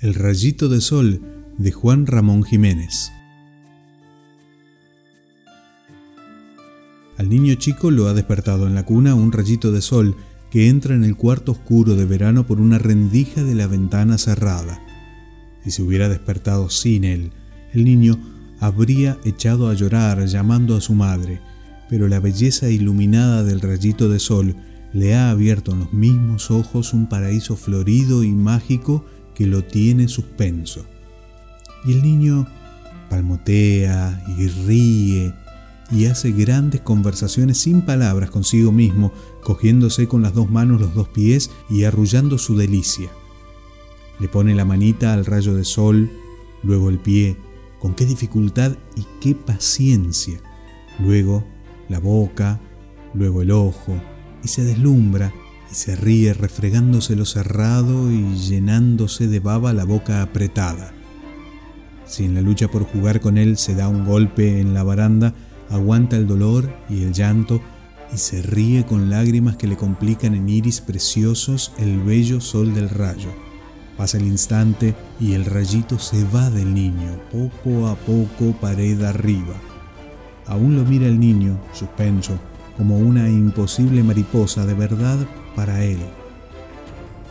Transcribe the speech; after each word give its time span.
El 0.00 0.14
rayito 0.14 0.70
de 0.70 0.80
sol 0.80 1.20
de 1.58 1.72
Juan 1.72 2.06
Ramón 2.06 2.42
Jiménez. 2.42 3.12
Al 7.18 7.28
niño 7.28 7.54
chico 7.56 7.90
lo 7.90 8.08
ha 8.08 8.14
despertado 8.14 8.66
en 8.66 8.74
la 8.74 8.86
cuna 8.86 9.14
un 9.14 9.30
rayito 9.30 9.72
de 9.72 9.82
sol 9.82 10.16
que 10.50 10.70
entra 10.70 10.94
en 10.94 11.04
el 11.04 11.16
cuarto 11.16 11.52
oscuro 11.52 11.96
de 11.96 12.06
verano 12.06 12.46
por 12.46 12.62
una 12.62 12.78
rendija 12.78 13.44
de 13.44 13.54
la 13.54 13.66
ventana 13.66 14.16
cerrada. 14.16 14.80
Si 15.64 15.70
se 15.70 15.82
hubiera 15.82 16.08
despertado 16.08 16.70
sin 16.70 17.04
él, 17.04 17.32
el 17.74 17.84
niño 17.84 18.18
habría 18.58 19.18
echado 19.26 19.68
a 19.68 19.74
llorar 19.74 20.24
llamando 20.24 20.76
a 20.76 20.80
su 20.80 20.94
madre, 20.94 21.42
pero 21.90 22.08
la 22.08 22.20
belleza 22.20 22.70
iluminada 22.70 23.44
del 23.44 23.60
rayito 23.60 24.08
de 24.08 24.18
sol 24.18 24.56
le 24.94 25.14
ha 25.14 25.28
abierto 25.28 25.72
en 25.72 25.80
los 25.80 25.92
mismos 25.92 26.50
ojos 26.50 26.94
un 26.94 27.06
paraíso 27.06 27.54
florido 27.54 28.24
y 28.24 28.32
mágico 28.32 29.04
que 29.40 29.46
lo 29.46 29.64
tiene 29.64 30.06
suspenso. 30.06 30.84
Y 31.86 31.92
el 31.92 32.02
niño 32.02 32.46
palmotea 33.08 34.22
y 34.36 34.48
ríe 34.48 35.32
y 35.90 36.04
hace 36.04 36.32
grandes 36.32 36.82
conversaciones 36.82 37.56
sin 37.56 37.80
palabras 37.80 38.28
consigo 38.28 38.70
mismo, 38.70 39.14
cogiéndose 39.42 40.06
con 40.08 40.20
las 40.20 40.34
dos 40.34 40.50
manos 40.50 40.78
los 40.78 40.92
dos 40.92 41.08
pies 41.08 41.50
y 41.70 41.84
arrullando 41.84 42.36
su 42.36 42.54
delicia. 42.54 43.08
Le 44.18 44.28
pone 44.28 44.54
la 44.54 44.66
manita 44.66 45.14
al 45.14 45.24
rayo 45.24 45.54
de 45.54 45.64
sol, 45.64 46.10
luego 46.62 46.90
el 46.90 46.98
pie, 46.98 47.38
con 47.78 47.94
qué 47.94 48.04
dificultad 48.04 48.76
y 48.94 49.06
qué 49.22 49.34
paciencia, 49.34 50.38
luego 50.98 51.46
la 51.88 51.98
boca, 51.98 52.60
luego 53.14 53.40
el 53.40 53.52
ojo, 53.52 53.98
y 54.44 54.48
se 54.48 54.64
deslumbra 54.64 55.32
y 55.70 55.74
se 55.74 55.96
ríe 55.96 56.34
refregándose 56.34 57.16
lo 57.16 57.24
cerrado 57.24 58.10
y 58.10 58.36
llenándose 58.36 59.28
de 59.28 59.40
baba 59.40 59.72
la 59.72 59.84
boca 59.84 60.22
apretada. 60.22 60.92
Si 62.06 62.24
en 62.24 62.34
la 62.34 62.40
lucha 62.40 62.68
por 62.68 62.84
jugar 62.84 63.20
con 63.20 63.38
él 63.38 63.56
se 63.56 63.74
da 63.74 63.88
un 63.88 64.04
golpe 64.04 64.60
en 64.60 64.74
la 64.74 64.82
baranda, 64.82 65.32
aguanta 65.68 66.16
el 66.16 66.26
dolor 66.26 66.72
y 66.88 67.02
el 67.02 67.12
llanto 67.12 67.62
y 68.12 68.18
se 68.18 68.42
ríe 68.42 68.84
con 68.84 69.10
lágrimas 69.10 69.56
que 69.56 69.68
le 69.68 69.76
complican 69.76 70.34
en 70.34 70.48
iris 70.48 70.80
preciosos 70.80 71.72
el 71.78 72.00
bello 72.00 72.40
sol 72.40 72.74
del 72.74 72.88
rayo. 72.88 73.28
Pasa 73.96 74.18
el 74.18 74.26
instante 74.26 74.96
y 75.20 75.34
el 75.34 75.44
rayito 75.44 75.98
se 75.98 76.24
va 76.24 76.50
del 76.50 76.74
niño, 76.74 77.20
poco 77.30 77.86
a 77.86 77.94
poco 77.94 78.58
pared 78.60 79.00
arriba. 79.02 79.54
Aún 80.46 80.74
lo 80.74 80.84
mira 80.84 81.06
el 81.06 81.20
niño, 81.20 81.60
suspenso, 81.72 82.40
como 82.76 82.98
una 82.98 83.28
imposible 83.28 84.02
mariposa 84.02 84.66
de 84.66 84.74
verdad 84.74 85.18
para 85.54 85.84
él. 85.84 85.98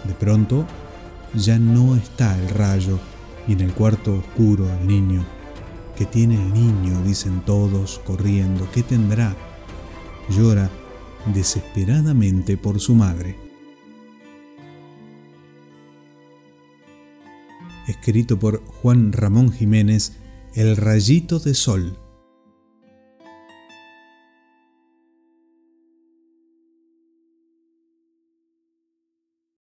De 0.06 0.14
pronto, 0.14 0.66
ya 1.34 1.60
no 1.60 1.96
está 1.96 2.38
el 2.40 2.50
rayo 2.50 3.00
y 3.48 3.54
en 3.54 3.62
el 3.62 3.74
cuarto 3.74 4.16
oscuro 4.16 4.68
el 4.80 4.88
niño. 4.88 5.26
¿Qué 5.96 6.06
tiene 6.06 6.36
el 6.36 6.54
niño? 6.54 7.02
dicen 7.04 7.42
todos 7.46 8.00
corriendo. 8.06 8.70
¿Qué 8.72 8.84
tendrá? 8.84 9.36
Llora 10.30 10.70
desesperadamente 11.34 12.58
por 12.58 12.80
su 12.80 12.96
madre. 12.96 13.36
Escrito 17.88 18.38
por 18.38 18.64
Juan 18.66 19.12
Ramón 19.12 19.52
Jiménez, 19.52 20.14
El 20.54 20.78
rayito 20.78 21.40
de 21.40 21.54
sol. 21.54 21.98